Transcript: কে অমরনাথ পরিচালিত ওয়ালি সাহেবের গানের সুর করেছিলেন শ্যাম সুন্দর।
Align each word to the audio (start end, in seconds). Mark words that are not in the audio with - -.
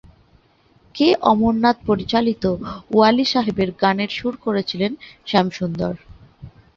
কে 0.95 1.07
অমরনাথ 1.31 1.77
পরিচালিত 1.87 2.43
ওয়ালি 2.91 3.25
সাহেবের 3.25 3.69
গানের 3.81 4.11
সুর 4.17 4.33
করেছিলেন 4.45 4.91
শ্যাম 5.27 5.47
সুন্দর। 5.57 5.93